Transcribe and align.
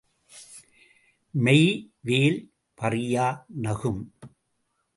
Meivel 1.33 2.39
பறியா 2.77 3.27
நகும்! 3.61 4.01